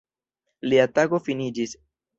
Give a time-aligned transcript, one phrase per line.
[0.73, 1.79] Lia tago finiĝis.